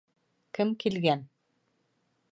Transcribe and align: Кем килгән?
Кем 0.59 0.71
килгән? 0.85 1.21